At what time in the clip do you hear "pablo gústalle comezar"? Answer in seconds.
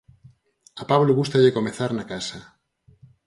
0.91-1.91